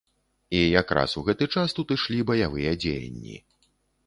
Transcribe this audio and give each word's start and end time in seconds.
І 0.59 0.61
якраз 0.81 1.13
у 1.21 1.23
гэты 1.27 1.49
час 1.55 1.77
тут 1.79 1.93
ішлі 1.97 2.19
баявыя 2.31 2.73
дзеянні. 2.81 3.37